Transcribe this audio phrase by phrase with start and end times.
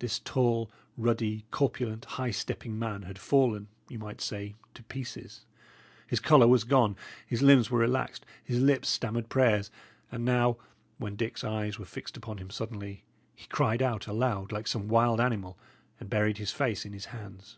[0.00, 5.46] This tall, ruddy, corpulent, high stepping man had fallen, you might say, to pieces;
[6.06, 6.94] his colour was gone,
[7.26, 9.70] his limbs were relaxed, his lips stammered prayers;
[10.12, 10.58] and now,
[10.98, 13.02] when Dick's eyes were fixed upon him suddenly,
[13.34, 15.56] he cried out aloud, like some wild animal,
[15.98, 17.56] and buried his face in his hands.